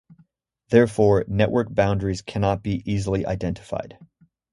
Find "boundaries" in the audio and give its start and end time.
1.75-2.23